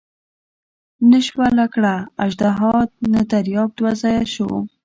نه 1.09 1.19
شوه 1.27 1.47
لکړه 1.59 1.93
اژدها 2.25 2.75
نه 3.13 3.21
دریاب 3.31 3.69
دوه 3.77 3.91
ځایه 4.01 4.25
شو. 4.33 4.51